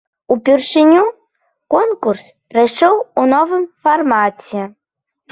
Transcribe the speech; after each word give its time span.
Упершыню 0.35 1.01
конкурс 1.73 2.23
прайшоў 2.53 2.95
у 3.19 3.25
новым 3.33 3.63
фармаце. 3.83 4.63